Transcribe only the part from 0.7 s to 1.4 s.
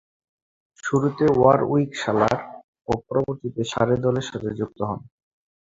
শুরুতে